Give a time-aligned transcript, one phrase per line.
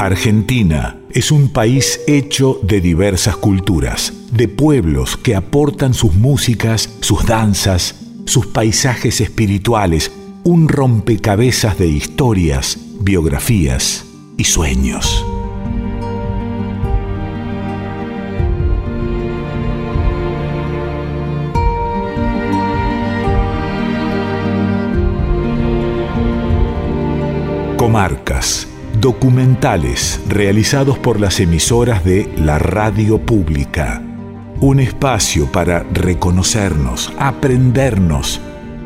[0.00, 7.26] Argentina es un país hecho de diversas culturas, de pueblos que aportan sus músicas, sus
[7.26, 10.10] danzas, sus paisajes espirituales,
[10.42, 14.06] un rompecabezas de historias, biografías
[14.38, 15.22] y sueños.
[27.90, 28.68] Comarcas
[29.00, 34.00] documentales realizados por las emisoras de la radio pública.
[34.60, 38.40] Un espacio para reconocernos, aprendernos,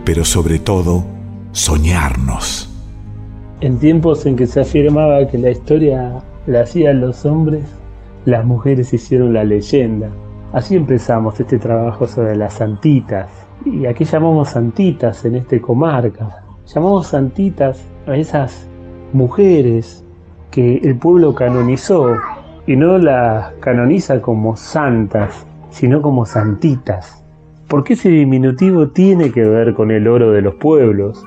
[0.07, 1.05] pero sobre todo
[1.53, 2.75] soñarnos.
[3.61, 7.67] En tiempos en que se afirmaba que la historia la hacían los hombres,
[8.25, 10.09] las mujeres hicieron la leyenda.
[10.55, 13.29] Así empezamos este trabajo sobre las santitas.
[13.67, 16.43] ¿Y aquí llamamos santitas en este comarca?
[16.67, 18.67] Llamamos santitas a esas
[19.15, 20.05] mujeres
[20.51, 22.15] que el pueblo canonizó
[22.67, 27.25] y no las canoniza como santas, sino como santitas.
[27.69, 31.25] ¿Por qué ese diminutivo tiene que ver con el oro de los pueblos?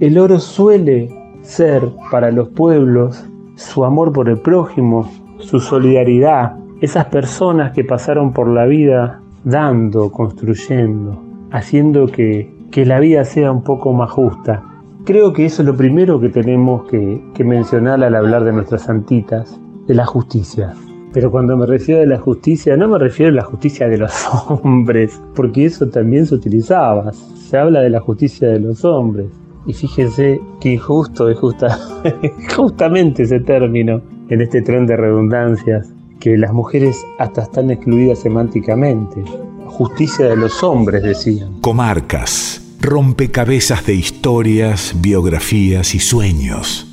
[0.00, 1.08] El oro suele
[1.42, 3.24] ser para los pueblos
[3.56, 10.12] su amor por el prójimo, su solidaridad, esas personas que pasaron por la vida dando,
[10.12, 14.62] construyendo, haciendo que, que la vida sea un poco más justa.
[15.08, 19.58] Creo que eso es lo primero que tenemos que, mencionar al hablar de nuestras santitas,
[19.86, 20.74] de la justicia.
[21.14, 24.12] Pero cuando me refiero a la justicia, no me refiero a la justicia de los
[24.48, 27.10] hombres, porque eso también se utilizaba.
[27.14, 29.28] Se habla de la justicia de los hombres.
[29.64, 31.78] Y fíjense qué injusto es justa,
[32.54, 39.24] justamente ese término en este tren de redundancias, que las mujeres hasta están excluidas semánticamente.
[39.68, 41.62] Justicia de los hombres, decían.
[41.62, 46.86] Comarcas rompecabezas de historias, biografías y sueños.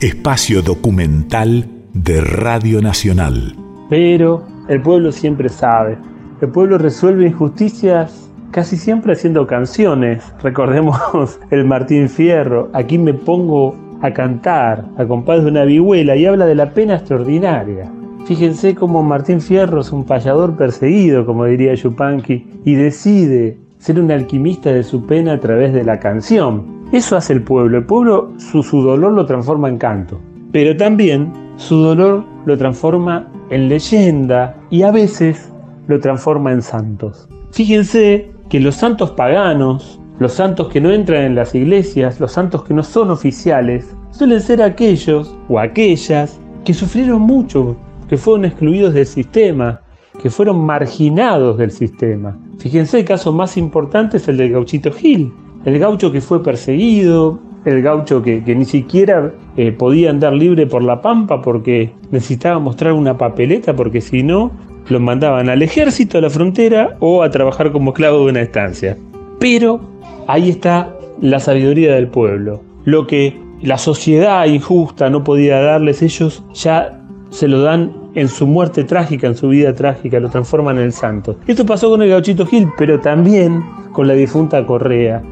[0.00, 3.54] Espacio documental de Radio Nacional.
[3.88, 5.96] Pero el pueblo siempre sabe.
[6.40, 10.24] El pueblo resuelve injusticias casi siempre haciendo canciones.
[10.42, 10.98] Recordemos
[11.50, 12.68] el Martín Fierro.
[12.72, 16.96] Aquí me pongo a cantar a compás de una vihuela y habla de la pena
[16.96, 17.90] extraordinaria.
[18.26, 24.10] Fíjense cómo Martín Fierro es un payador perseguido, como diría Yupanqui, y decide ser un
[24.10, 26.86] alquimista de su pena a través de la canción.
[26.92, 27.78] Eso hace el pueblo.
[27.78, 30.20] El pueblo su, su dolor lo transforma en canto.
[30.52, 35.52] Pero también su dolor lo transforma en leyenda y a veces
[35.86, 37.28] lo transforma en santos.
[37.52, 42.64] Fíjense que los santos paganos, los santos que no entran en las iglesias, los santos
[42.64, 47.76] que no son oficiales, suelen ser aquellos o aquellas que sufrieron mucho,
[48.08, 49.80] que fueron excluidos del sistema,
[50.22, 52.36] que fueron marginados del sistema.
[52.58, 55.32] Fíjense, el caso más importante es el del gauchito Gil,
[55.64, 60.82] el gaucho que fue perseguido, el gaucho que, ni siquiera eh, podía andar libre por
[60.82, 64.50] la pampa porque necesitaba mostrar una papeleta porque si no
[64.88, 68.96] lo mandaban al ejército, a la frontera o a trabajar como esclavo de una estancia.
[69.38, 69.80] Pero
[70.26, 72.62] ahí está la sabiduría del pueblo.
[72.84, 78.46] Lo que la sociedad injusta no podía darles, ellos ya se lo dan en su
[78.46, 81.36] muerte trágica, en su vida trágica, lo transforman en santo.
[81.46, 85.22] Esto pasó con el gauchito Gil, pero también con la difunta Correa.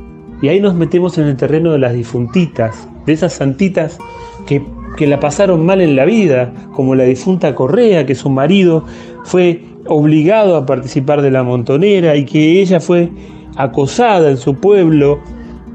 [0.41, 3.99] Y ahí nos metemos en el terreno de las difuntitas, de esas santitas
[4.47, 4.63] que,
[4.97, 8.85] que la pasaron mal en la vida, como la difunta Correa, que su marido
[9.25, 13.11] fue obligado a participar de la montonera y que ella fue
[13.57, 15.19] acosada en su pueblo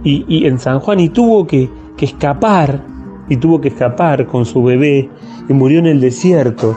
[0.04, 2.82] y, en San Juan y tuvo que escapar,
[3.30, 5.10] y tuvo que escapar con su bebé
[5.48, 6.76] y murió en el desierto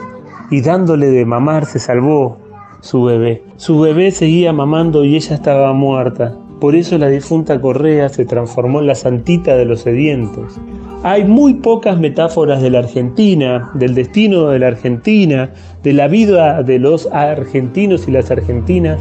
[0.50, 2.38] y dándole de mamar se salvó
[2.80, 3.42] su bebé.
[3.56, 6.36] Su bebé seguía mamando y ella estaba muerta.
[6.60, 10.60] Por eso la difunta Correa se transformó en la santita de los sedientos.
[11.02, 15.50] Hay muy pocas metáforas de la Argentina, del destino de la Argentina,
[15.82, 19.00] de la vida de los argentinos y las argentinas,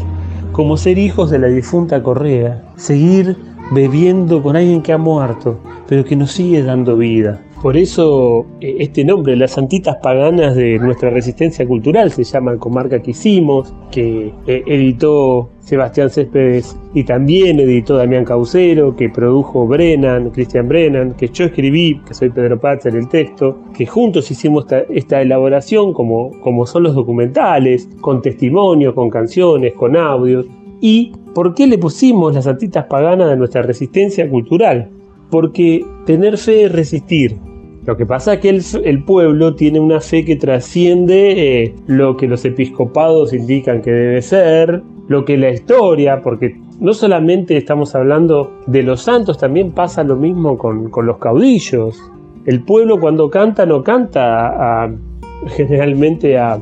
[0.51, 3.37] como ser hijos de la difunta Correa, seguir
[3.71, 7.41] bebiendo con alguien que ha muerto, pero que nos sigue dando vida.
[7.63, 13.01] Por eso eh, este nombre, las santitas paganas de nuestra resistencia cultural, se llama Comarca
[13.01, 20.31] que hicimos, que eh, editó Sebastián Céspedes y también editó Damián Caucero, que produjo Brennan,
[20.31, 25.21] Cristian Brennan, que yo escribí, que soy Pedro Patzer, el texto, que juntos hicimos esta,
[25.21, 30.47] elaboración como, como son los documentales, con testimonios, con canciones, con audios.
[30.81, 34.89] ¿Y por qué le pusimos las santitas paganas de nuestra resistencia cultural?
[35.29, 37.37] Porque tener fe es resistir,
[37.85, 38.49] lo que pasa es que
[38.89, 44.21] el, pueblo tiene una fe que trasciende eh, lo que los episcopados indican que debe
[44.21, 50.03] ser, lo que la historia, porque no solamente estamos hablando de los santos, también pasa
[50.03, 52.01] lo mismo con, los caudillos.
[52.45, 54.89] El pueblo cuando canta no canta
[55.57, 56.59] generalmente a,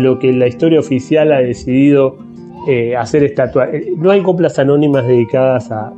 [0.00, 2.16] lo que la historia oficial ha decidido
[2.66, 3.70] eh, hacer estatua.
[3.72, 5.94] Eh, no hay coplas anónimas dedicadas a,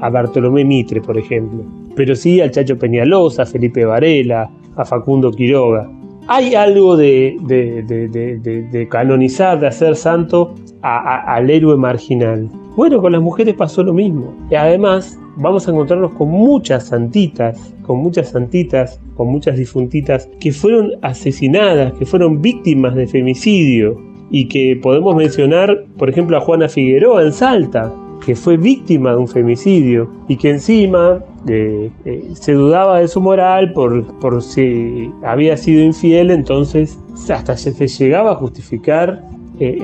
[0.00, 1.64] a, Bartolomé Mitre, por ejemplo,
[1.96, 5.90] pero sí al Chacho Peñalosa, a Felipe Varela, a Facundo Quiroga.
[6.28, 12.48] Hay algo de, de, canonizar, de hacer santo al héroe marginal.
[12.76, 14.34] Bueno, con las mujeres pasó lo mismo.
[14.50, 20.52] Y además vamos a encontrarnos con muchas santitas, con muchas santitas, con muchas difuntitas que
[20.52, 23.96] fueron asesinadas, que fueron víctimas de femicidio
[24.30, 27.92] y que podemos mencionar, por ejemplo, a Juana Figueroa en Salta,
[28.24, 33.20] que fue víctima de un femicidio y que encima eh, eh, se dudaba de su
[33.20, 36.98] moral por, si había sido infiel, entonces
[37.28, 39.22] hasta se llegaba a justificar
[39.58, 39.78] eh,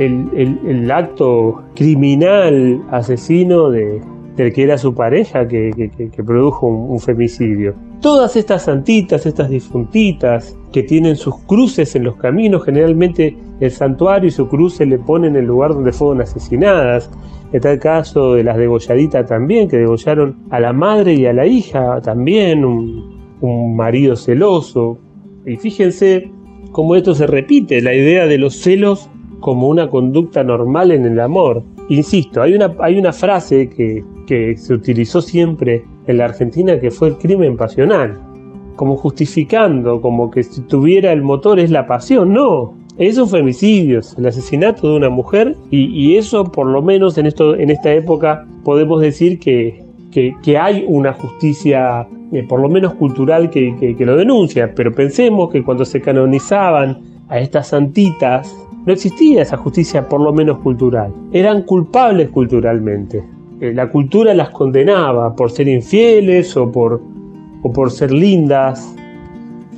[0.66, 4.02] el, acto criminal asesino de,
[4.36, 5.90] del que era su pareja que,
[6.26, 7.74] produjo un, femicidio.
[8.00, 14.28] Todas estas santitas, estas difuntitas que tienen sus cruces en los caminos, generalmente el santuario
[14.28, 17.08] y su cruz se le ponen en el lugar donde fueron asesinadas.
[17.52, 21.46] Está el caso de las degolladitas también, que degollaron a la madre y a la
[21.46, 24.98] hija también, un, un marido celoso.
[25.44, 26.30] Y fíjense
[26.70, 29.10] cómo esto se repite, la idea de los celos
[29.40, 31.62] como una conducta normal en el amor.
[31.88, 37.16] Insisto, hay una, frase que, que se utilizó siempre en la Argentina que fue el
[37.18, 38.18] crimen pasional,
[38.76, 42.32] como justificando, como que si tuviera el motor es la pasión.
[42.32, 47.26] No, es un femicidio, el asesinato de una mujer y, eso por lo menos en,
[47.26, 49.82] esta época podemos decir que,
[50.58, 55.84] hay una justicia eh, por lo menos cultural que, lo denuncia, pero pensemos que cuando
[55.84, 56.98] se canonizaban
[57.28, 58.54] a estas santitas,
[58.84, 61.14] no existía esa justicia por lo menos cultural.
[61.32, 63.22] Eran culpables culturalmente.
[63.60, 68.94] Eh, la cultura las condenaba por ser infieles o por ser lindas.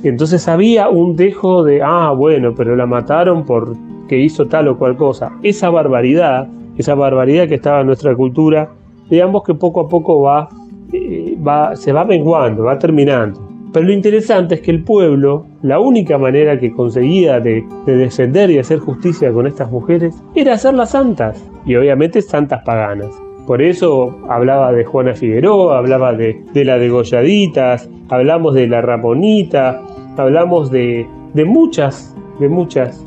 [0.03, 4.95] Entonces había un dejo de, ah, bueno, pero la mataron porque hizo tal o cual
[4.97, 5.31] cosa.
[5.41, 6.47] Esa barbaridad,
[6.77, 8.69] esa barbaridad que estaba en nuestra cultura,
[9.09, 10.49] digamos que poco a poco va,
[10.93, 13.55] eh, va se va menguando, va terminando.
[13.75, 18.57] Pero lo interesante es que el pueblo, la única manera que conseguía de, defender y
[18.57, 23.11] hacer justicia con estas mujeres era hacerlas santas, y obviamente santas paganas.
[23.45, 29.81] Por eso hablaba de Juana Figueroa, hablaba de, la degolladitas, hablamos de la Ramonita,
[30.17, 31.07] hablamos de,
[31.45, 33.03] muchas, de muchas,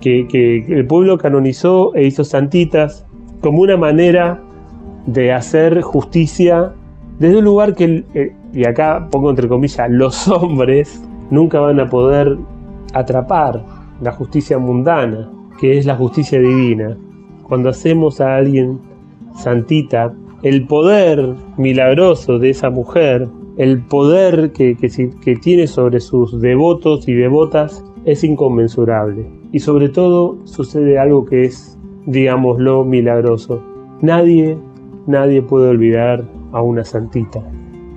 [0.00, 3.06] que, que, el pueblo canonizó e hizo santitas
[3.40, 4.42] como una manera
[5.06, 6.72] de hacer justicia
[7.18, 12.36] desde un lugar que, y acá pongo entre comillas, los hombres nunca van a poder
[12.92, 13.64] atrapar
[14.00, 15.30] la justicia mundana,
[15.60, 16.96] que es la justicia divina.
[17.44, 18.80] Cuando hacemos a alguien
[19.36, 27.08] santita, el poder milagroso de esa mujer, el poder que, que, tiene sobre sus devotos
[27.08, 29.26] y devotas es inconmensurable.
[29.52, 33.62] Y sobre todo sucede algo que es, digámoslo, milagroso.
[34.02, 34.58] Nadie,
[35.06, 37.42] nadie puede olvidar a una santita.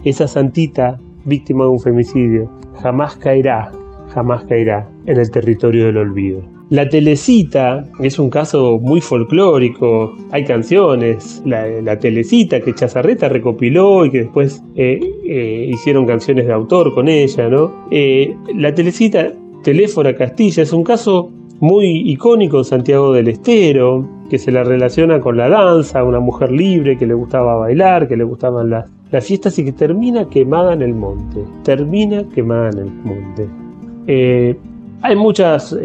[0.03, 2.49] Esa santita, víctima de un femicidio,
[2.81, 3.71] jamás caerá,
[4.13, 6.58] jamás caerá en el territorio del olvido.
[6.69, 14.11] La telecita es un caso muy folclórico, hay canciones, la, telecita que Chazarreta recopiló y
[14.11, 17.71] que después eh, eh, hicieron canciones de autor con ella, ¿no?
[17.89, 24.37] Eh, la telecita Teléfora Castilla es un caso muy icónico en Santiago del Estero, que
[24.37, 28.23] se la relaciona con la danza, una mujer libre que le gustaba bailar, que le
[28.23, 31.39] gustaban las, las fiestas y que termina quemada en el monte.
[31.63, 34.57] Termina quemada en el monte.
[35.01, 35.75] Hay muchas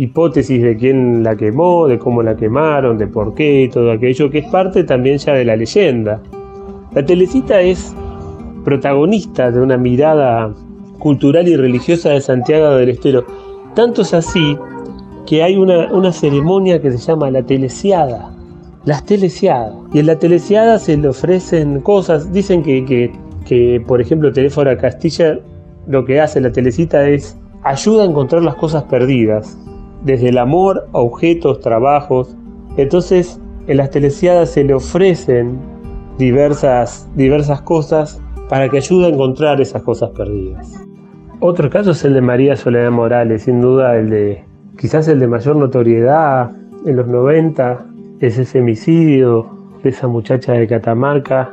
[0.00, 4.30] hipótesis de quién la quemó, de cómo la quemaron, de por qué y todo aquello,
[4.30, 6.22] que es parte también ya de la leyenda.
[6.94, 7.94] La telecita es
[8.64, 10.54] protagonista de una mirada
[10.98, 13.26] cultural y religiosa de Santiago del Estero.
[13.74, 14.56] Tanto es así
[15.26, 18.30] que hay una, ceremonia que se llama la telesiada.
[18.86, 19.74] Las telesiadas.
[19.92, 22.32] Y en la telesiada se le ofrecen cosas.
[22.32, 23.12] Dicen que,
[23.44, 25.38] que, por ejemplo, Teléfono Castilla
[25.86, 29.58] lo que hace la telecita es ayuda a encontrar las cosas perdidas.
[30.02, 32.36] Desde el amor a objetos, trabajos.
[32.76, 35.58] Entonces, en las telesiadas se le ofrecen
[36.18, 40.72] diversas, diversas cosas para que ayude a encontrar esas cosas perdidas.
[41.40, 44.44] Otro caso es el de María Soledad Morales, sin duda el de
[44.76, 46.50] quizás el de mayor notoriedad
[46.84, 47.86] en los 90,
[48.20, 49.46] ese femicidio
[49.82, 51.52] de esa muchacha de Catamarca,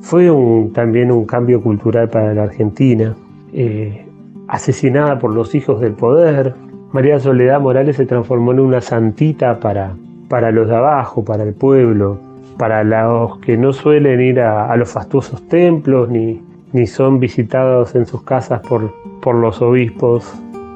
[0.00, 0.30] fue
[0.72, 3.14] también un cambio cultural para la Argentina.
[3.52, 4.06] Eh,
[4.48, 6.54] asesinada por los hijos del poder,
[6.96, 9.94] María Soledad Morales se transformó en una santita para,
[10.30, 12.18] para los de abajo, para el pueblo.
[12.56, 18.06] para los que no suelen ir a, los fastuosos templos ni, ni, son visitados en
[18.06, 20.24] sus casas por, por los obispos,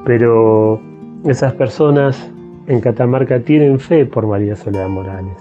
[0.04, 0.78] pero
[1.24, 2.30] esas personas
[2.66, 5.38] en Catamarca tienen fe por María Soledad Morales,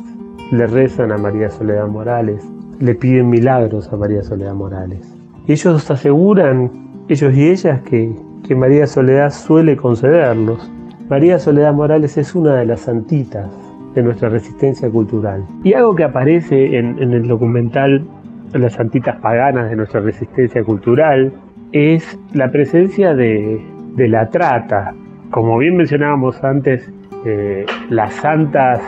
[0.50, 5.14] le rezan a María Soledad Morales, le piden milagros a María Soledad Morales.
[5.46, 6.72] Ellos aseguran,
[7.10, 8.16] ellos y ellas, que,
[8.48, 10.72] que María Soledad suele concederlos.
[11.10, 13.48] María Soledad Morales es una de las santitas
[13.96, 15.44] de nuestra resistencia cultural.
[15.64, 18.06] Y algo que aparece en, el documental
[18.54, 21.32] Las santitas paganas de nuestra resistencia cultural
[21.72, 23.62] es la presencia de,
[23.98, 24.94] la trata.
[25.30, 26.92] Como bien mencionábamos antes,
[27.26, 28.82] eh, las santas,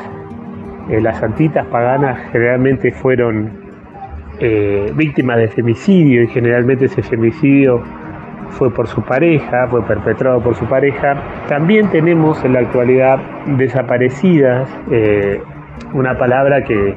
[0.90, 3.52] eh, las santitas paganas generalmente fueron
[4.40, 7.84] eh, víctimas de femicidio y generalmente ese femicidio
[8.52, 11.16] fue por su pareja, fue perpetrado por su pareja.
[11.48, 13.20] También tenemos en la actualidad
[13.58, 15.42] desaparecidas, eh,
[15.94, 16.96] una palabra que,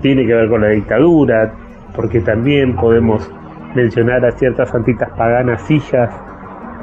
[0.00, 1.52] tiene que ver con la dictadura,
[1.94, 3.30] porque también podemos
[3.74, 6.10] mencionar a ciertas santitas paganas hijas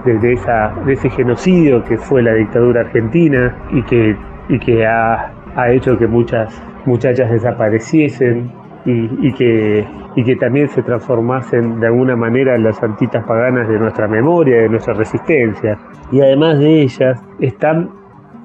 [0.05, 4.15] de, esa, de ese genocidio que fue la dictadura argentina y que,
[4.63, 5.31] que ha
[5.69, 8.51] hecho que muchas muchachas desapareciesen
[8.85, 9.85] y, que,
[10.15, 14.61] y que también se transformasen de alguna manera en las santitas paganas de nuestra memoria,
[14.61, 15.77] de nuestra resistencia.
[16.11, 17.89] Y además de ellas están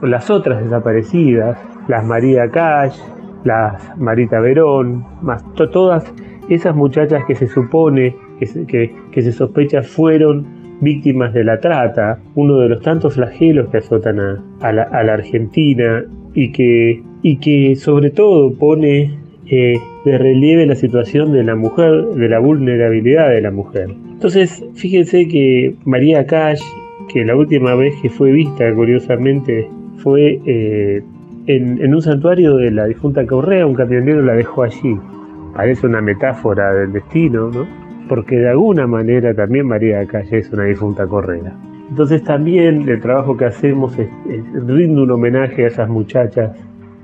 [0.02, 2.98] las otras desaparecidas, las María Cash,
[3.44, 6.12] las Marita Verón, más todas
[6.48, 8.14] esas muchachas que se supone,
[8.68, 10.46] que, que, se sospecha fueron
[10.80, 15.14] víctimas de la trata, uno de los tantos flagelos que azotan a, la, a la,
[15.14, 19.74] Argentina y que, y que sobre todo pone eh,
[20.04, 23.90] de relieve la situación de la mujer, de la vulnerabilidad de la mujer.
[24.10, 26.60] Entonces, fíjense que María Cash,
[27.12, 31.02] que la última vez que fue vista, curiosamente, fue eh,
[31.46, 34.98] en, un santuario de la difunta Correa, un camionero la dejó allí.
[35.54, 37.66] Parece una metáfora del destino, ¿no?
[38.08, 41.56] Porque de alguna manera también María Cash es una difunta Correa.
[41.88, 44.08] Entonces también el trabajo que hacemos es,
[44.66, 46.50] rinde un homenaje a esas muchachas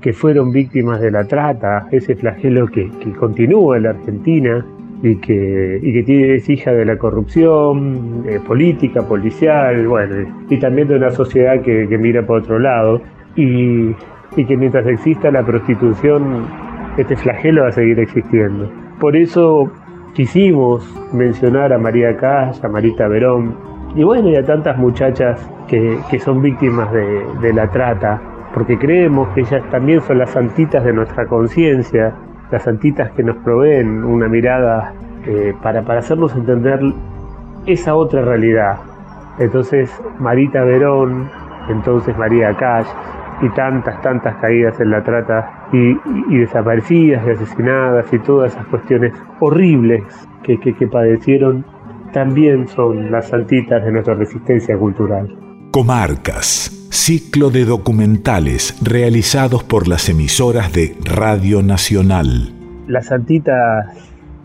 [0.03, 4.65] que fueron víctimas de la trata, ese flagelo que, continúa en la Argentina
[5.01, 10.89] y que, y que es hija de la corrupción eh, política, policial, bueno, y también
[10.89, 13.01] de una sociedad que, mira por otro lado,
[13.37, 13.93] y,
[14.35, 16.47] que mientras exista la prostitución,
[16.97, 18.69] este flagelo va a seguir existiendo.
[18.99, 19.71] Por eso
[20.15, 20.83] quisimos
[21.13, 23.55] mencionar a María Cash, a Marita Verón,
[23.95, 29.27] y bueno, y a tantas muchachas que, son víctimas de, de la trata, porque creemos
[29.29, 32.13] que ellas también son las santitas de nuestra conciencia,
[32.51, 34.93] las santitas que nos proveen una mirada
[35.25, 36.79] eh, para, para hacernos entender
[37.65, 38.77] esa otra realidad.
[39.39, 41.29] Entonces Marita Verón,
[41.69, 42.87] entonces María Cash
[43.41, 45.95] y tantas, tantas caídas en la trata y,
[46.37, 50.03] desaparecidas y asesinadas y todas esas cuestiones horribles
[50.43, 51.65] que, que padecieron,
[52.11, 55.35] también son las santitas de nuestra resistencia cultural.
[55.71, 62.53] Comarcas ciclo de documentales realizados por las emisoras de Radio Nacional.
[62.87, 63.91] La santita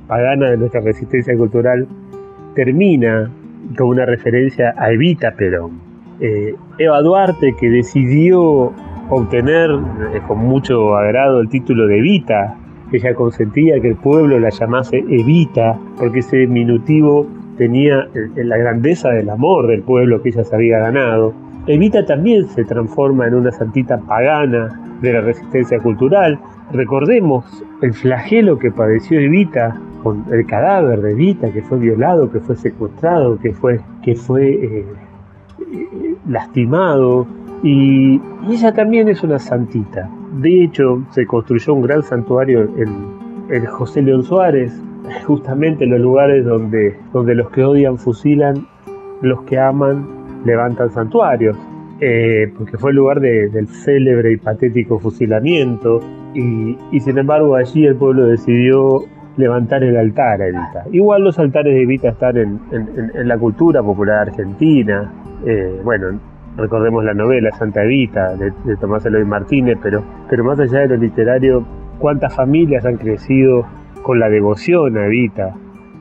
[0.07, 1.87] pagana de nuestra resistencia cultural
[2.55, 3.31] termina
[3.77, 5.79] con una referencia a Evita Perón.
[6.21, 8.73] Eh, Eva Duarte, que decidió
[9.11, 12.57] obtener eh, con mucho agrado el título de Evita,
[12.93, 17.27] ella consentía que el pueblo la llamase Evita, porque ese diminutivo
[17.59, 21.35] tenía eh, la grandeza del amor del pueblo que ella se había ganado.
[21.69, 26.39] Evita también se transforma en una santita pagana de la resistencia cultural.
[26.73, 27.45] Recordemos
[27.83, 32.57] el flagelo que padeció Evita con el cadáver de Evita que fue violado, que fue
[32.57, 34.87] secuestrado, que fue, eh, eh,
[36.27, 37.27] lastimado.
[37.63, 40.09] Y, ella también es una santita.
[40.41, 43.19] De hecho, se construyó un gran santuario en,
[43.67, 44.73] José León Suárez,
[45.27, 48.67] justamente en los lugares donde, donde los que odian fusilan,
[49.23, 51.57] los que aman levantan santuarios,
[52.01, 56.01] eh, porque fue el lugar del célebre y patético fusilamiento,
[56.35, 59.05] y, sin embargo allí el pueblo decidió
[59.37, 60.85] levantar el altar a Evita.
[60.93, 65.13] Igual los altares de Evita están en, la cultura popular argentina,
[65.47, 66.19] eh, bueno,
[66.57, 70.97] recordemos la novela Santa Evita de, Tomás Eloy Martínez, pero, pero más allá de lo
[70.97, 71.65] literario,
[71.99, 73.65] cuántas familias han crecido
[74.03, 75.55] con la devoción a Evita,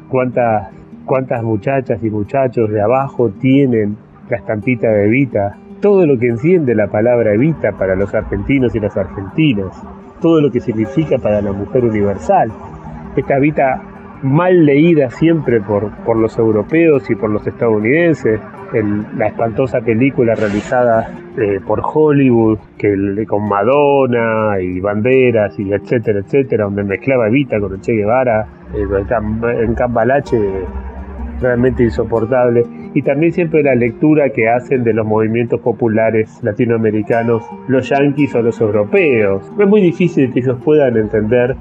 [0.09, 0.69] cuántas,
[1.05, 3.97] cuántas muchachas y muchachos de abajo tienen
[4.29, 8.79] la estampita de Evita, todo lo que enciende la palabra Evita para los argentinos y
[8.79, 9.81] las argentinas,
[10.21, 12.51] todo lo que significa para la mujer universal.
[13.15, 13.81] Esta Evita
[14.23, 18.39] mal leída siempre por, por los europeos y por los estadounidenses,
[19.15, 26.65] la espantosa película realizada eh, por Hollywood, que con Madonna y banderas y etcétera, etcétera,
[26.65, 30.37] donde mezclaba Evita con el Che Guevara, eh, en Cambalache
[31.41, 32.65] realmente insoportable.
[32.93, 38.41] Y también siempre la lectura que hacen de los movimientos populares latinoamericanos, los yanquis o
[38.41, 39.43] los europeos.
[39.59, 41.55] Es muy difícil que ellos puedan entender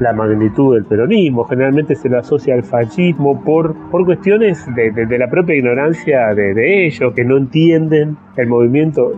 [0.00, 1.44] la magnitud del peronismo.
[1.44, 7.12] Generalmente se lo asocia al fascismo por, por cuestiones de, la propia ignorancia de, ellos,
[7.14, 9.12] que no entienden el movimiento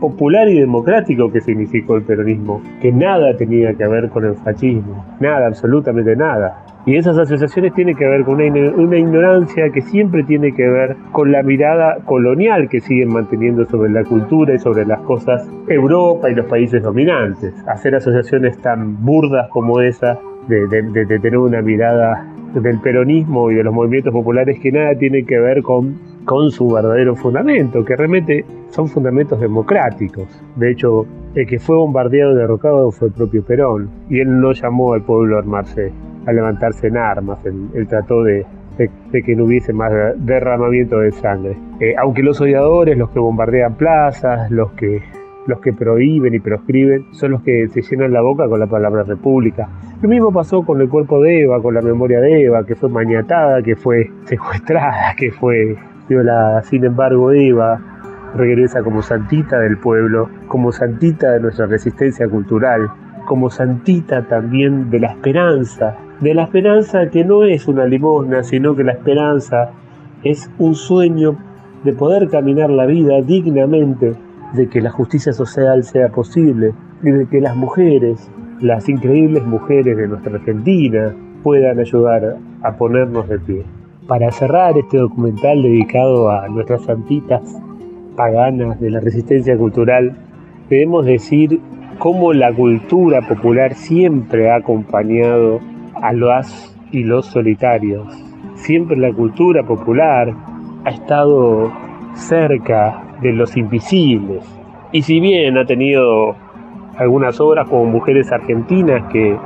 [0.00, 5.04] popular y democrático que significó el peronismo, que nada tenía que ver con el fascismo,
[5.20, 6.66] nada, absolutamente nada.
[6.86, 11.32] Y esas asociaciones tienen que ver con una, ignorancia que siempre tiene que ver con
[11.32, 16.36] la mirada colonial que siguen manteniendo sobre la cultura y sobre las cosas Europa y
[16.36, 17.52] los países dominantes.
[17.66, 20.68] Hacer asociaciones tan burdas como esa de,
[21.06, 25.62] tener una mirada del peronismo y de los movimientos populares que nada tiene que ver
[25.62, 25.96] con,
[26.26, 30.26] con su verdadero fundamento, que realmente son fundamentos democráticos.
[30.56, 34.52] De hecho, el que fue bombardeado y derrocado fue el propio Perón, y él no
[34.52, 35.92] llamó al pueblo a armarse
[36.26, 37.38] a levantarse en armas.
[37.46, 38.44] Él, trató de,
[38.76, 41.56] que no hubiese más derramamiento de sangre.
[41.80, 45.02] Eh, aunque los odiadores, los que bombardean plazas, los que,
[45.46, 49.04] los que prohíben y proscriben, son los que se llenan la boca con la palabra
[49.04, 49.68] república.
[50.02, 52.88] Lo mismo pasó con el cuerpo de Eva, con la memoria de Eva, que fue
[52.88, 55.76] maniatada, que fue secuestrada, que fue
[56.08, 57.80] Sin embargo, Eva
[58.34, 62.88] regresa como santita del pueblo, como santita de nuestra resistencia cultural,
[63.26, 68.74] como santita también de la esperanza, de la esperanza que no es una limosna, sino
[68.76, 69.70] que la esperanza
[70.22, 71.36] es un sueño
[71.84, 74.14] de poder caminar la vida dignamente,
[74.54, 76.72] de que la justicia social sea posible
[77.02, 83.28] y de que las mujeres, las increíbles mujeres de nuestra Argentina, puedan ayudar a ponernos
[83.28, 83.75] de pie.
[84.06, 87.42] Para cerrar este documental dedicado a nuestras santitas
[88.16, 90.16] paganas de la resistencia cultural,
[90.70, 91.60] debemos decir
[91.98, 95.58] cómo la cultura popular siempre ha acompañado
[96.00, 98.06] a los y los solitarios.
[98.54, 100.32] Siempre la cultura popular
[100.84, 101.72] ha estado
[102.14, 104.44] cerca de los invisibles.
[104.92, 106.36] Y si bien ha tenido
[106.96, 109.36] algunas obras como Mujeres Argentinas que,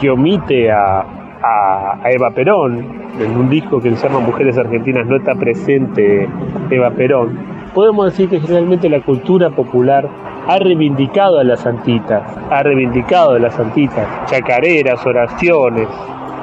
[0.00, 2.78] que omite a, a, Eva Perón,
[3.20, 6.28] en un disco que se llama Mujeres Argentinas no está presente
[6.70, 7.38] Eva Perón,
[7.74, 10.08] podemos decir que generalmente la cultura popular
[10.46, 15.88] ha reivindicado a las santitas, ha reivindicado a las santitas, chacareras, oraciones,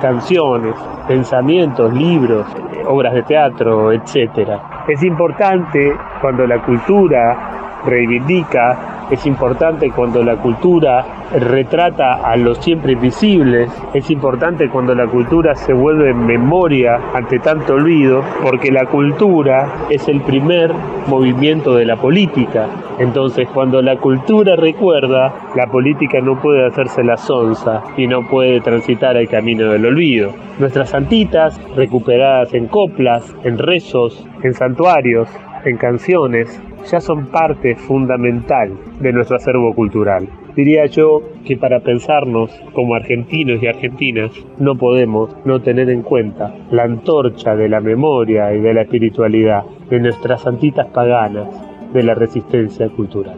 [0.02, 0.76] canciones,
[1.08, 2.46] pensamientos, libros,
[2.88, 4.60] obras de teatro, etc.
[4.88, 12.94] Es importante cuando la cultura reivindica es importante cuando la cultura retrata a los siempre
[12.94, 19.68] invisibles, es importante cuando la cultura se vuelve memoria ante tanto olvido, porque la cultura
[19.90, 20.72] es el primer
[21.08, 22.68] movimiento de la política.
[23.00, 28.62] Entonces, cuando la cultura recuerda, la política no puede hacerse la sonza y no puede
[28.62, 30.32] transitar el camino del olvido.
[30.60, 35.28] Nuestras santitas, recuperadas en coplas, en rezos, en santuarios,
[35.66, 40.28] en canciones, ya son parte fundamental de nuestro acervo cultural.
[40.56, 46.54] Diría yo que para pensarnos como argentinos y argentinas no podemos no tener en cuenta
[46.72, 51.48] la antorcha de la memoria y de la espiritualidad de nuestras santitas paganas
[51.94, 53.38] de la resistencia cultural.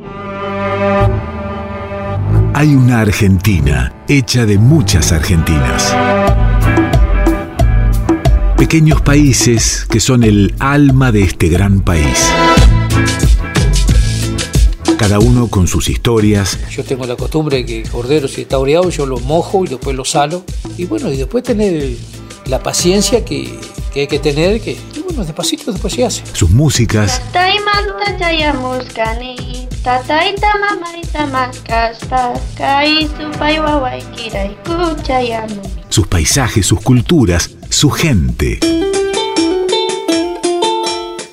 [2.55, 5.95] Hay una Argentina hecha de muchas Argentinas.
[8.57, 12.31] Pequeños países que son el alma de este gran país
[15.03, 16.57] cada uno con sus historias.
[16.71, 19.97] Yo tengo la costumbre de que cordero si está oreado yo lo mojo y después
[19.97, 20.45] lo salo.
[20.77, 21.97] Y bueno, y después tener
[22.45, 23.59] la paciencia que,
[23.93, 26.23] hay que tener, que bueno, despacito después se hace.
[26.31, 27.21] Sus músicas.
[35.89, 38.59] Sus paisajes, sus culturas, su gente.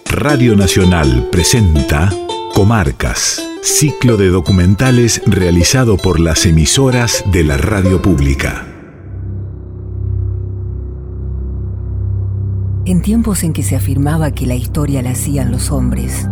[0.06, 2.12] Radio Nacional presenta
[2.52, 3.49] Comarcas.
[3.62, 8.66] Ciclo de documentales realizado por las emisoras de la radio pública.
[12.86, 16.26] En tiempos en que se afirmaba que la historia la hacían los hombres,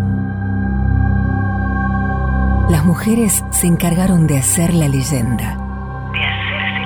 [2.70, 5.58] las mujeres se encargaron de hacer la leyenda.
[6.14, 6.80] De hacerse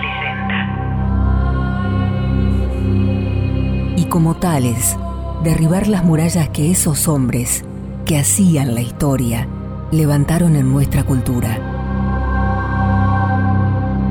[3.55, 3.97] leyenda.
[3.97, 4.97] Y como tales,
[5.45, 7.65] derribar las murallas que esos hombres,
[8.05, 9.47] que hacían la historia,
[9.93, 11.59] levantaron en nuestra cultura.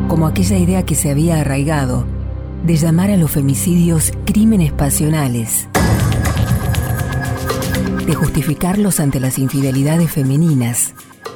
[0.08, 2.06] Como aquella idea que se había arraigado
[2.64, 5.68] de llamar a los femicidios crímenes pasionales.
[8.06, 10.94] de justificarlos ante las infidelidades femeninas,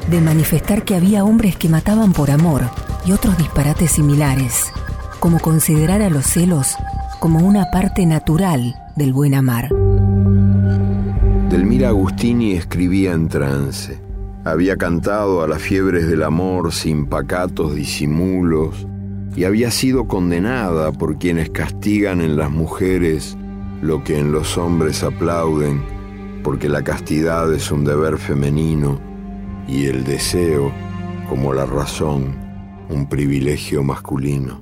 [0.10, 2.64] de manifestar que había hombres que mataban por amor
[3.06, 4.72] y otros disparates similares,
[5.20, 6.76] como considerar a los celos
[7.20, 9.70] como una parte natural del buen amar.
[11.50, 14.05] Delmira Agustini escribía en trance.
[14.46, 18.86] Había cantado a las fiebres del amor sin pacatos disimulos
[19.36, 23.36] y había sido condenada por quienes castigan en las mujeres
[23.82, 25.84] lo que en los hombres aplauden,
[26.44, 29.02] porque la castidad es un deber femenino
[29.68, 30.72] y el deseo,
[31.28, 32.36] como la razón,
[32.88, 34.62] un privilegio masculino.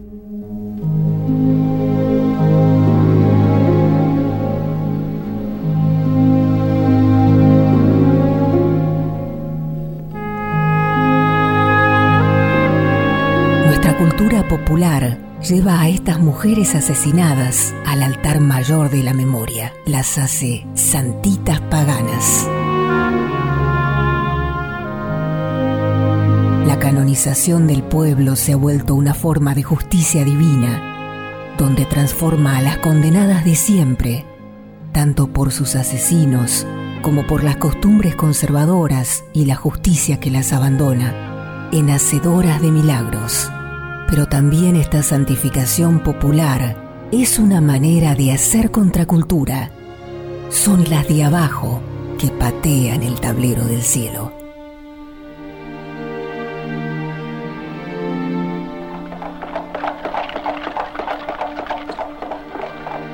[15.44, 19.74] Lleva a estas mujeres asesinadas al altar mayor de la memoria.
[19.86, 22.48] Las hace santitas paganas.
[26.66, 32.62] La canonización del pueblo se ha vuelto una forma de justicia divina, donde transforma a
[32.62, 34.26] las condenadas de siempre,
[34.94, 36.66] tanto por sus asesinos
[37.02, 43.52] como por las costumbres conservadoras y la justicia que las abandona, en hacedoras de milagros.
[44.10, 46.76] Pero también esta santificación popular
[47.12, 49.70] es una manera de hacer contracultura.
[50.50, 51.82] Son las de abajo
[52.18, 54.32] que patean el tablero del cielo.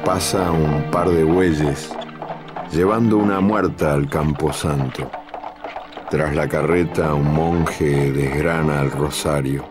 [0.04, 1.91] Pasa un par de bueyes
[2.71, 5.10] llevando una muerta al campo santo.
[6.10, 9.68] Tras la carreta un monje desgrana el rosario.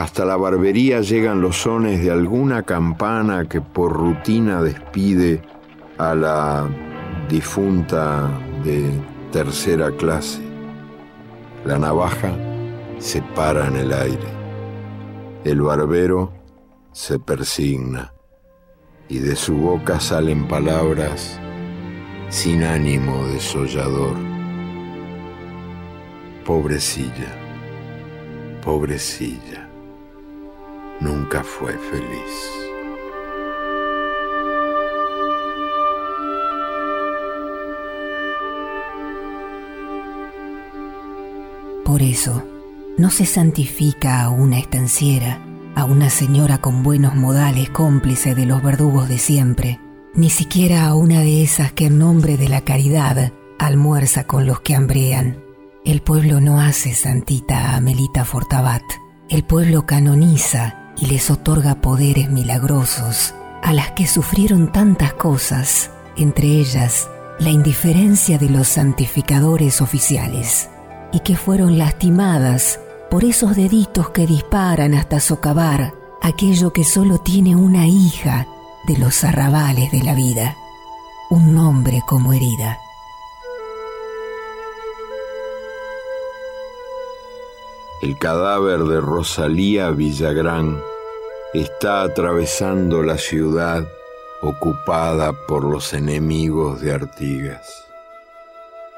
[0.00, 5.42] Hasta la barbería llegan los sones de alguna campana que por rutina despide
[5.98, 6.66] a la
[7.28, 8.30] difunta
[8.64, 8.90] de
[9.30, 10.40] tercera clase.
[11.66, 12.32] La navaja
[12.96, 14.28] se para en el aire.
[15.44, 16.32] El barbero
[16.92, 18.14] se persigna
[19.06, 21.38] y de su boca salen palabras
[22.30, 24.16] sin ánimo desollador.
[26.46, 27.36] Pobrecilla,
[28.64, 29.59] pobrecilla
[31.00, 32.60] nunca fue feliz.
[41.84, 42.44] Por eso,
[42.98, 45.42] no se santifica a una estanciera,
[45.74, 49.80] a una señora con buenos modales cómplice de los verdugos de siempre,
[50.14, 54.60] ni siquiera a una de esas que en nombre de la caridad almuerza con los
[54.60, 55.42] que hambrean.
[55.84, 58.82] El pueblo no hace santita a Melita Fortabat.
[59.28, 66.46] El pueblo canoniza y les otorga poderes milagrosos a las que sufrieron tantas cosas, entre
[66.48, 67.08] ellas
[67.38, 70.68] la indiferencia de los santificadores oficiales,
[71.12, 77.56] y que fueron lastimadas por esos deditos que disparan hasta socavar aquello que solo tiene
[77.56, 78.46] una hija
[78.86, 80.56] de los arrabales de la vida,
[81.30, 82.78] un nombre como herida.
[88.02, 90.89] El cadáver de Rosalía Villagrán
[91.58, 93.84] está atravesando la ciudad
[94.40, 97.84] ocupada por los enemigos de Artigas.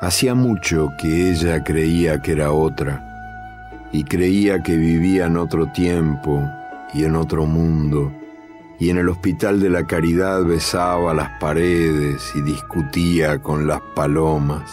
[0.01, 6.47] Hacía mucho que ella creía que era otra y creía que vivía en otro tiempo
[6.93, 8.13] y en otro mundo
[8.79, 14.71] y en el hospital de la caridad besaba las paredes y discutía con las palomas.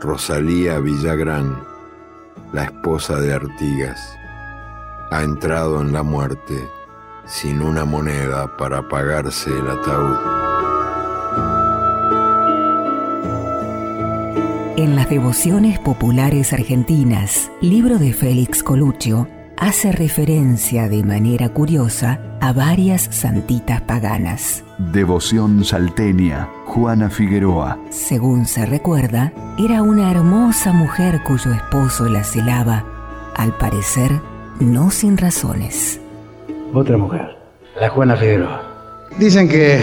[0.00, 1.56] Rosalía Villagrán
[2.52, 4.15] la esposa de Artigas,
[5.10, 6.68] ha entrado en la muerte
[7.26, 10.16] sin una moneda para pagarse el ataúd.
[14.76, 22.52] En las devociones populares argentinas, libro de Félix Coluccio hace referencia de manera curiosa a
[22.52, 24.62] varias santitas paganas.
[24.78, 27.78] Devoción salteña, Juana Figueroa.
[27.88, 32.84] Según se recuerda, era una hermosa mujer cuyo esposo la celaba,
[33.34, 34.20] al parecer
[34.60, 36.00] no sin razones.
[36.72, 37.36] Otra mujer,
[37.80, 38.62] la Juana Figueroa.
[39.18, 39.82] Dicen que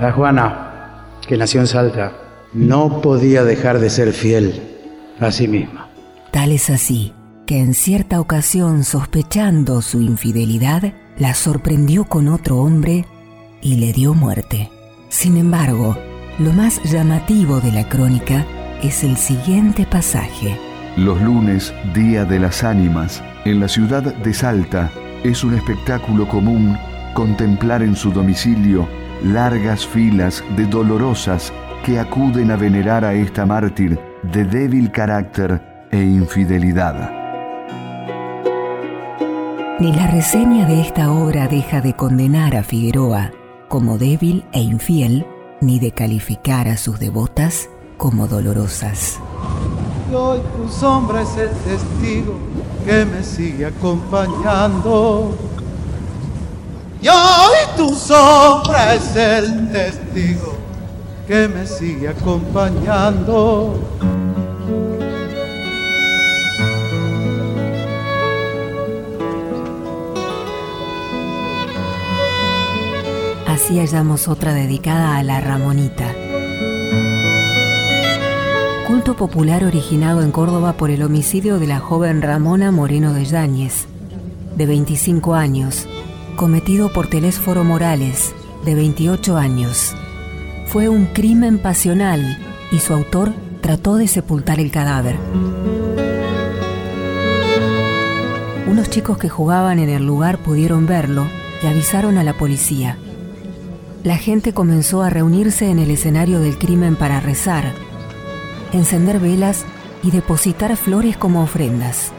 [0.00, 2.12] la Juana, que nació en Salta,
[2.52, 4.60] no podía dejar de ser fiel
[5.20, 5.88] a sí misma.
[6.30, 7.12] Tal es así
[7.46, 13.04] que en cierta ocasión, sospechando su infidelidad, la sorprendió con otro hombre
[13.60, 14.70] y le dio muerte.
[15.08, 15.96] Sin embargo,
[16.38, 18.46] lo más llamativo de la crónica
[18.82, 20.58] es el siguiente pasaje.
[20.96, 24.90] Los lunes, Día de las Ánimas, en la ciudad de Salta,
[25.24, 26.76] es un espectáculo común
[27.14, 28.86] contemplar en su domicilio
[29.24, 31.50] largas filas de dolorosas
[31.86, 37.10] que acuden a venerar a esta mártir de débil carácter e infidelidad.
[39.80, 43.32] Ni la reseña de esta obra deja de condenar a Figueroa
[43.68, 45.24] como débil e infiel,
[45.62, 49.18] ni de calificar a sus devotas como dolorosas.
[50.12, 52.34] Y hoy tu sombra es el testigo
[52.84, 55.34] que me sigue acompañando.
[57.00, 60.54] Y hoy tu sombra es el testigo
[61.26, 63.74] que me sigue acompañando.
[73.46, 76.21] Así hallamos otra dedicada a la Ramonita.
[78.92, 83.86] Culto popular originado en Córdoba por el homicidio de la joven Ramona Moreno de Yáñez,
[84.54, 85.88] de 25 años,
[86.36, 88.34] cometido por Telésforo Morales,
[88.66, 89.94] de 28 años.
[90.66, 92.38] Fue un crimen pasional
[92.70, 95.16] y su autor trató de sepultar el cadáver.
[98.70, 101.26] Unos chicos que jugaban en el lugar pudieron verlo
[101.62, 102.98] y avisaron a la policía.
[104.04, 107.72] La gente comenzó a reunirse en el escenario del crimen para rezar,
[108.72, 109.64] encender velas
[110.02, 112.12] y depositar flores como ofrendas.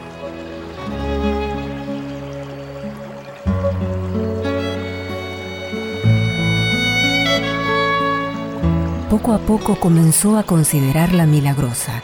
[9.24, 12.02] poco a poco comenzó a considerarla milagrosa.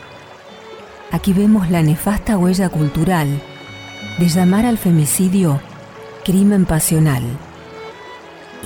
[1.11, 3.43] Aquí vemos la nefasta huella cultural
[4.19, 5.61] de llamar al femicidio
[6.25, 7.23] crimen pasional.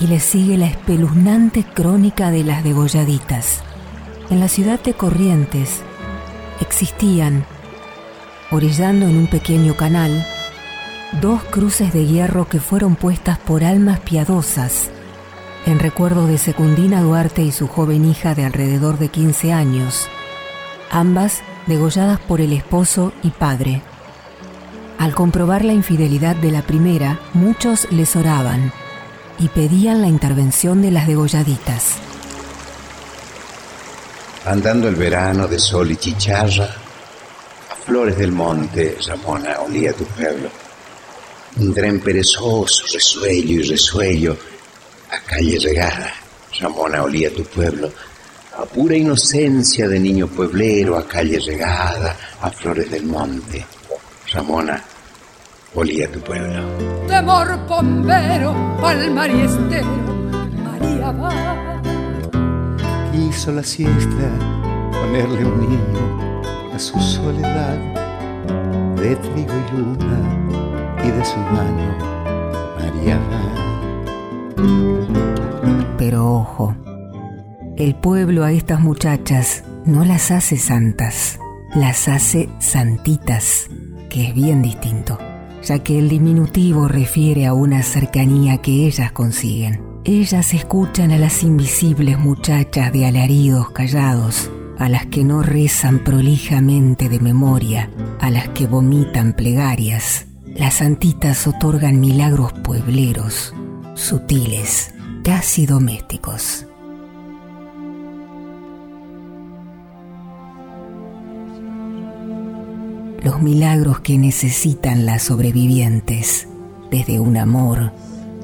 [0.00, 3.62] Y le sigue la espeluznante crónica de las degolladitas.
[4.30, 5.82] En la ciudad de Corrientes
[6.60, 7.44] existían,
[8.50, 10.26] orillando en un pequeño canal,
[11.20, 14.90] dos cruces de hierro que fueron puestas por almas piadosas
[15.66, 20.08] en recuerdo de Secundina Duarte y su joven hija de alrededor de 15 años,
[20.90, 23.82] ambas degolladas por el esposo y padre.
[24.98, 28.72] Al comprobar la infidelidad de la primera, muchos les oraban
[29.38, 31.96] y pedían la intervención de las degolladitas.
[34.46, 40.50] Andando el verano de sol y chicharra, a flores del monte, Ramona, olía tu pueblo.
[41.56, 44.36] Un tren perezoso, resuello y resuello,
[45.10, 46.12] a calle regada,
[46.60, 47.90] Ramona olía tu pueblo,
[48.58, 53.64] a pura inocencia de niño pueblero, a calle regada, a flores del monte.
[54.32, 54.82] Ramona
[55.74, 56.62] olía tu pueblo.
[57.08, 59.86] Temor bombero, palmar y estero,
[60.62, 61.73] María va.
[63.34, 64.30] Quiso la siesta
[64.92, 66.40] ponerle un niño
[66.72, 67.76] a su soledad
[68.94, 70.20] de trigo y luna
[71.04, 71.98] y de su mano
[72.78, 73.42] María va.
[75.98, 76.76] Pero ojo,
[77.76, 81.40] el pueblo a estas muchachas no las hace santas,
[81.74, 83.68] las hace santitas,
[84.10, 85.18] que es bien distinto,
[85.60, 89.93] ya que el diminutivo refiere a una cercanía que ellas consiguen.
[90.06, 97.08] Ellas escuchan a las invisibles muchachas de alaridos callados, a las que no rezan prolijamente
[97.08, 97.88] de memoria,
[98.20, 100.26] a las que vomitan plegarias.
[100.44, 103.54] Las santitas otorgan milagros puebleros,
[103.94, 106.66] sutiles, casi domésticos.
[113.22, 116.46] Los milagros que necesitan las sobrevivientes,
[116.90, 117.90] desde un amor,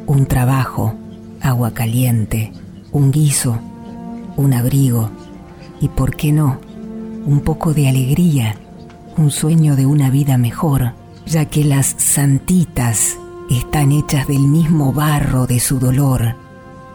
[0.07, 0.97] un trabajo,
[1.41, 2.53] agua caliente,
[2.93, 3.59] un guiso,
[4.37, 5.11] un abrigo
[5.81, 6.59] y, por qué no,
[7.27, 8.57] un poco de alegría,
[9.17, 10.93] un sueño de una vida mejor,
[11.27, 13.19] ya que las santitas
[13.51, 16.37] están hechas del mismo barro de su dolor,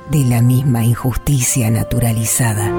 [0.10, 2.72] de la misma injusticia naturalizada.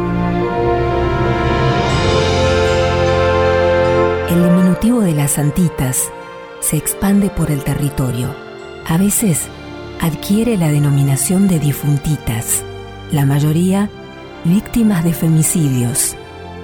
[4.29, 6.11] El diminutivo de las santitas
[6.61, 8.35] se expande por el territorio.
[8.87, 9.48] A veces
[10.00, 12.62] adquiere la denominación de difuntitas,
[13.12, 13.90] la mayoría
[14.44, 16.16] víctimas de femicidios,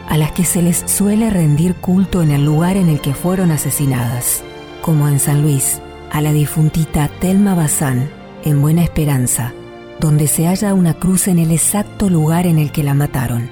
[0.09, 3.51] a las que se les suele rendir culto en el lugar en el que fueron
[3.51, 4.43] asesinadas,
[4.83, 8.11] como en San Luis, a la difuntita Telma Bazán,
[8.45, 9.53] en Buena Esperanza,
[10.01, 13.49] donde se halla una cruz en el exacto lugar en el que la mataron.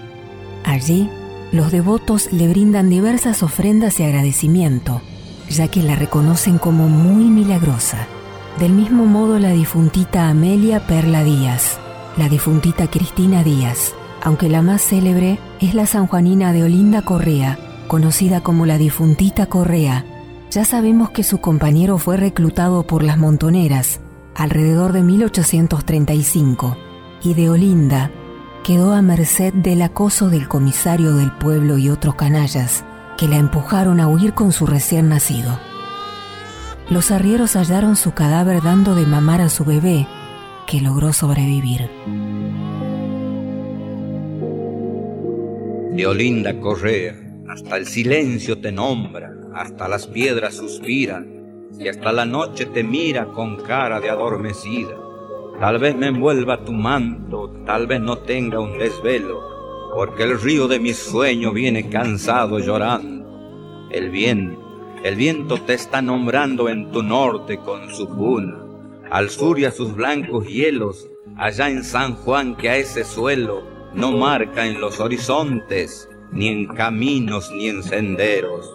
[0.64, 1.08] Allí,
[1.52, 5.00] los devotos le brindan diversas ofrendas y agradecimiento,
[5.48, 8.06] ya que la reconocen como muy milagrosa.
[8.58, 11.78] Del mismo modo la difuntita Amelia Perla Díaz,
[12.16, 18.42] la difuntita Cristina Díaz, aunque la más célebre es la sanjuanina de Olinda Correa, conocida
[18.42, 20.04] como la difuntita Correa,
[20.50, 24.00] ya sabemos que su compañero fue reclutado por las montoneras
[24.34, 26.76] alrededor de 1835
[27.22, 28.10] y de Olinda
[28.62, 32.84] quedó a merced del acoso del comisario del pueblo y otros canallas
[33.16, 35.69] que la empujaron a huir con su recién nacido.
[36.90, 40.09] Los arrieros hallaron su cadáver dando de mamar a su bebé,
[40.66, 41.88] que logró sobrevivir.
[45.92, 47.14] Deolinda Correa,
[47.48, 53.26] hasta el silencio te nombra, hasta las piedras suspiran, y hasta la noche te mira
[53.26, 54.96] con cara de adormecida.
[55.61, 59.40] Tal vez me envuelva tu manto, tal vez no tenga un desvelo,
[59.94, 63.88] porque el río de mi sueño viene cansado llorando.
[63.92, 64.69] El viento
[65.02, 68.58] el viento te está nombrando en tu norte con su cuna,
[69.10, 71.08] al sur y a sus blancos hielos,
[71.38, 73.62] allá en San Juan que a ese suelo
[73.94, 78.70] no marca en los horizontes, ni en caminos ni en senderos.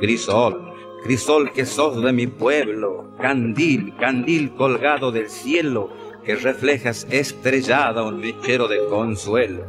[0.00, 0.72] Crisol,
[1.04, 5.90] crisol que sos de mi pueblo, candil, candil colgado del cielo,
[6.24, 9.66] que reflejas estrellada un mechero de consuelo,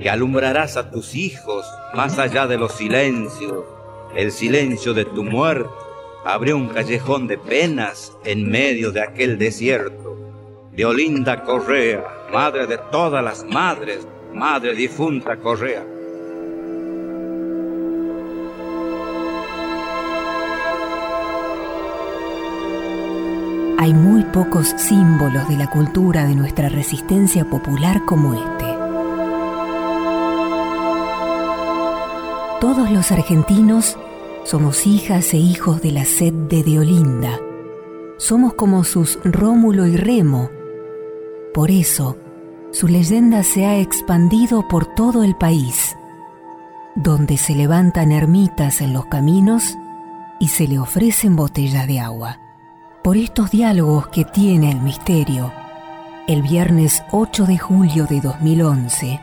[0.00, 3.64] que alumbrarás a tus hijos más allá de los silencios
[4.14, 5.70] el silencio de tu muerte
[6.24, 10.16] abrió un callejón de penas en medio de aquel desierto.
[10.72, 15.84] De Olinda Correa, madre de todas las madres, madre difunta Correa.
[23.78, 28.61] Hay muy pocos símbolos de la cultura de nuestra resistencia popular como este.
[32.62, 33.98] Todos los argentinos
[34.44, 37.40] somos hijas e hijos de la sed de Deolinda.
[38.18, 40.48] Somos como sus Rómulo y Remo.
[41.52, 42.16] Por eso,
[42.70, 45.96] su leyenda se ha expandido por todo el país,
[46.94, 49.76] donde se levantan ermitas en los caminos
[50.38, 52.38] y se le ofrecen botellas de agua.
[53.02, 55.52] Por estos diálogos que tiene el misterio,
[56.28, 59.20] el viernes 8 de julio de 2011,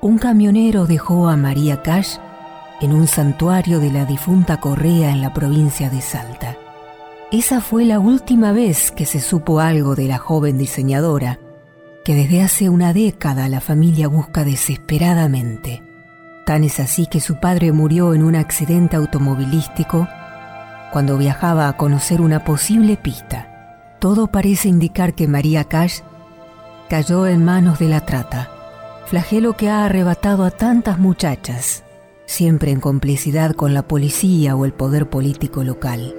[0.00, 2.18] un camionero dejó a María Cash
[2.80, 6.56] en un santuario de la difunta Correa en la provincia de Salta.
[7.32, 11.38] Esa fue la última vez que se supo algo de la joven diseñadora,
[12.04, 15.82] que desde hace una década la familia busca desesperadamente.
[16.44, 20.06] Tan es así que su padre murió en un accidente automovilístico
[20.92, 23.96] cuando viajaba a conocer una posible pista.
[23.98, 26.00] Todo parece indicar que María Cash
[26.88, 28.50] cayó en manos de la trata,
[29.06, 31.85] flagelo que ha arrebatado a tantas muchachas
[32.26, 36.14] siempre en complicidad con la policía o el poder político local.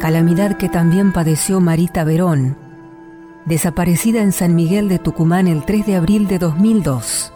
[0.00, 2.56] Calamidad que también padeció Marita Verón,
[3.44, 7.32] desaparecida en San Miguel de Tucumán el 3 de abril de 2002.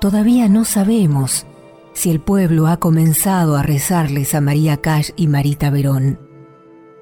[0.00, 1.46] Todavía no sabemos
[1.92, 6.20] si el pueblo ha comenzado a rezarles a María Cash y Marita Verón.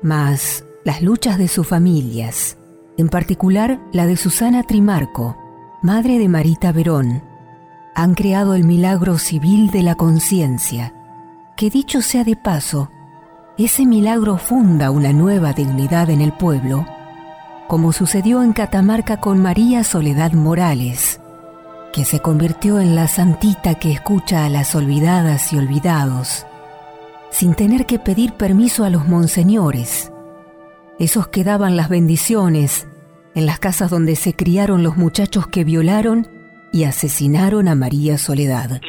[0.02, 2.58] Mas las luchas de sus familias,
[2.98, 5.36] en particular la de Susana Trimarco,
[5.82, 7.22] madre de Marita Verón,
[7.94, 10.92] han creado el milagro civil de la conciencia,
[11.56, 12.90] que dicho sea de paso,
[13.56, 16.84] ese milagro funda una nueva dignidad en el pueblo,
[17.66, 21.18] como sucedió en Catamarca con María Soledad Morales,
[21.94, 26.44] que se convirtió en la santita que escucha a las olvidadas y olvidados,
[27.30, 30.10] sin tener que pedir permiso a los monseñores,
[30.98, 32.88] esos que daban las bendiciones
[33.34, 36.28] en las casas donde se criaron los muchachos que violaron
[36.72, 38.80] y asesinaron a María Soledad.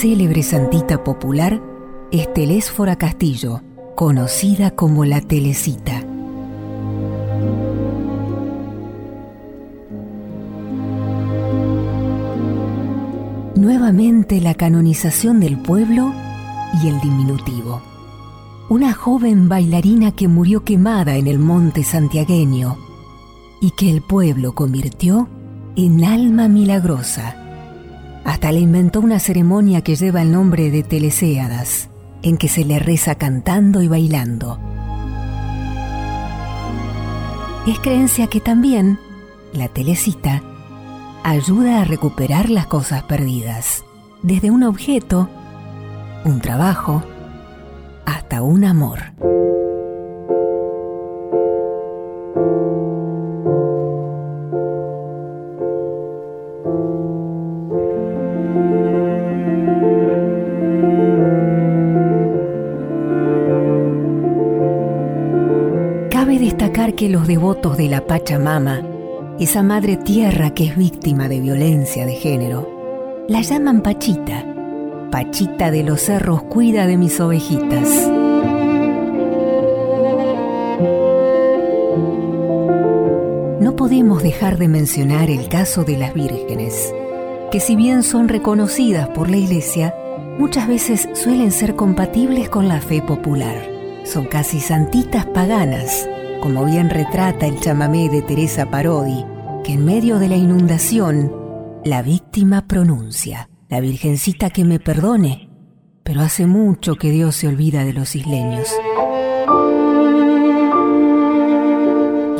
[0.00, 1.60] Célebre santita popular
[2.12, 3.62] es Telésfora Castillo,
[3.96, 6.04] conocida como la Telecita.
[13.56, 16.14] Nuevamente la canonización del pueblo
[16.80, 17.82] y el diminutivo.
[18.68, 22.78] Una joven bailarina que murió quemada en el monte santiagueño
[23.60, 25.28] y que el pueblo convirtió
[25.74, 27.47] en alma milagrosa.
[28.28, 31.88] Hasta le inventó una ceremonia que lleva el nombre de Teleséadas,
[32.20, 34.58] en que se le reza cantando y bailando.
[37.66, 38.98] Es creencia que también
[39.54, 40.42] la telecita
[41.24, 43.82] ayuda a recuperar las cosas perdidas,
[44.22, 45.30] desde un objeto,
[46.26, 47.02] un trabajo,
[48.04, 49.14] hasta un amor.
[66.98, 68.82] Que los devotos de la Pachamama,
[69.38, 74.44] esa madre tierra que es víctima de violencia de género, la llaman Pachita.
[75.12, 77.88] Pachita de los cerros cuida de mis ovejitas.
[83.60, 86.92] No podemos dejar de mencionar el caso de las vírgenes,
[87.52, 89.94] que si bien son reconocidas por la Iglesia,
[90.36, 93.70] muchas veces suelen ser compatibles con la fe popular.
[94.02, 96.08] Son casi santitas paganas,
[96.42, 99.24] como bien retrata el chamamé de Teresa Parodi,
[99.64, 101.32] que en medio de la inundación,
[101.84, 105.50] la víctima pronuncia, la Virgencita que me perdone,
[106.02, 108.68] pero hace mucho que Dios se olvida de los isleños.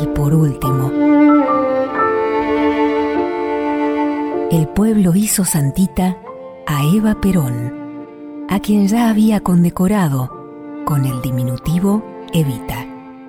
[0.01, 0.91] Y por último,
[4.51, 6.17] el pueblo hizo santita
[6.65, 10.31] a Eva Perón, a quien ya había condecorado
[10.85, 12.78] con el diminutivo Evita.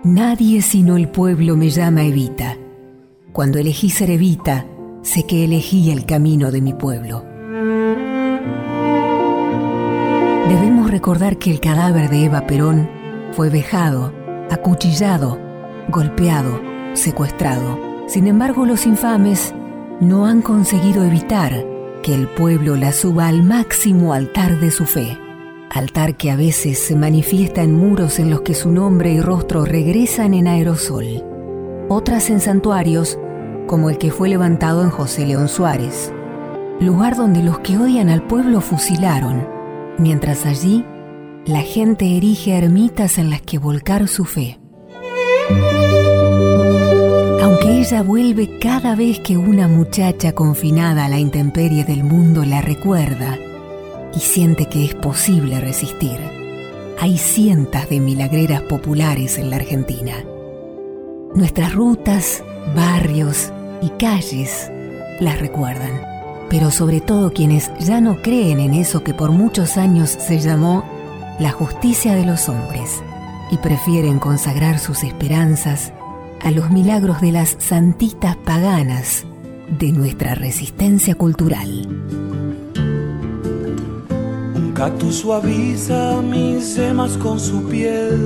[0.03, 2.57] Nadie sino el pueblo me llama Evita.
[3.33, 4.65] Cuando elegí ser Evita,
[5.03, 7.23] sé que elegí el camino de mi pueblo.
[10.49, 12.89] Debemos recordar que el cadáver de Eva Perón
[13.33, 14.15] fue vejado,
[14.51, 15.39] acuchillado,
[15.91, 16.63] golpeado,
[16.95, 17.79] secuestrado.
[18.07, 19.55] Sin embargo, los infames
[20.01, 21.53] no han conseguido evitar
[22.03, 25.19] que el pueblo la suba al máximo altar de su fe,
[25.71, 29.65] altar que a veces se manifiesta en muros en los que su nombre y rostro
[29.65, 31.25] regresan en aerosol,
[31.89, 33.19] otras en santuarios
[33.67, 36.13] como el que fue levantado en José León Suárez,
[36.81, 39.47] lugar donde los que odian al pueblo fusilaron,
[39.97, 40.85] mientras allí
[41.47, 44.59] la gente erige ermitas en las que volcar su fe.
[47.43, 52.61] Aunque ella vuelve cada vez que una muchacha confinada a la intemperie del mundo la
[52.61, 53.39] recuerda
[54.15, 56.19] y siente que es posible resistir,
[57.01, 60.15] hay cientos de milagreras populares en la Argentina.
[61.35, 62.43] Nuestras rutas,
[62.75, 63.51] barrios
[63.83, 64.71] y calles
[65.21, 66.03] las recuerdan,
[66.49, 70.85] pero sobre todo quienes ya no creen en eso que por muchos años se llamó
[71.39, 73.03] la justicia de los hombres
[73.51, 75.93] y prefieren consagrar sus esperanzas
[76.43, 79.25] a los milagros de las santitas paganas
[79.79, 82.30] de nuestra resistencia cultural.
[84.81, 88.17] Gato suaviza mis semas con su piel.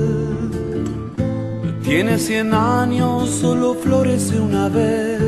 [1.83, 5.19] Tiene cien años, solo florece una vez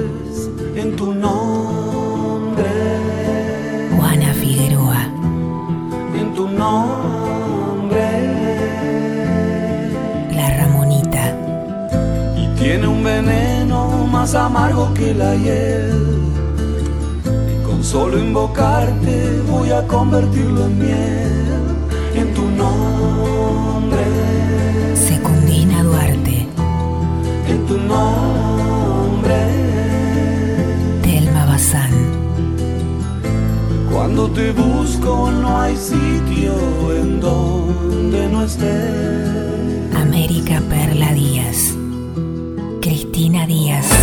[0.73, 2.71] en tu nombre.
[3.97, 5.03] Juana Figueroa.
[6.17, 8.07] En tu nombre.
[10.33, 11.35] La Ramonita.
[12.37, 16.26] Y tiene un veneno más amargo que la hiel.
[17.91, 21.87] Solo invocarte voy a convertirlo en miel.
[22.15, 24.03] En tu nombre.
[24.93, 26.47] Secundina Duarte.
[27.47, 29.39] En tu nombre.
[31.01, 31.93] Telma Bazán.
[33.89, 36.55] Cuando te busco no hay sitio
[36.93, 39.95] en donde no estés.
[39.95, 41.73] América Perla Díaz.
[42.81, 43.96] Cristina Díaz.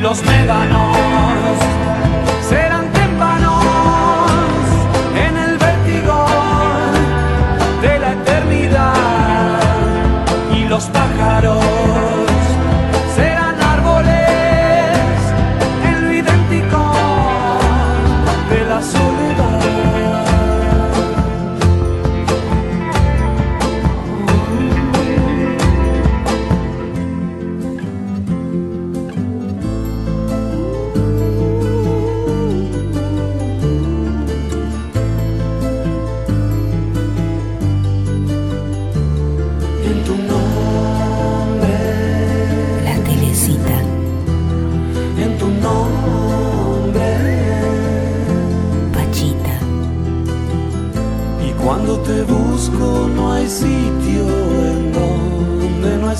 [0.00, 0.96] Los médanos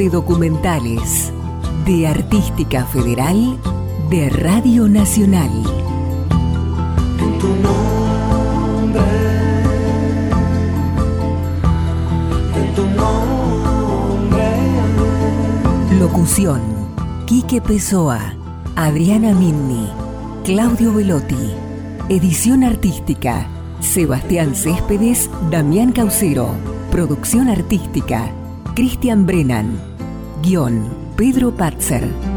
[0.00, 1.30] de documentales
[1.84, 3.58] de Artística Federal
[4.08, 5.50] de Radio Nacional.
[7.18, 9.02] En tu nombre,
[12.56, 14.42] en tu nombre.
[15.98, 16.62] Locución:
[17.26, 18.20] Quique Pessoa,
[18.76, 19.86] Adriana Minni,
[20.44, 21.52] Claudio Velotti.
[22.08, 23.46] Edición artística:
[23.80, 26.54] Sebastián Céspedes, Damián Caucero.
[26.90, 28.30] Producción artística:
[28.74, 29.89] Cristian Brennan.
[30.42, 32.29] Guión, Pedro Patzer.